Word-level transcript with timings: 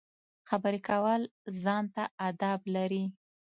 خبرې 0.49 0.79
کول 0.89 1.21
ځان 1.63 1.83
ته 1.95 2.03
اداب 2.27 2.61
لري. 2.75 3.03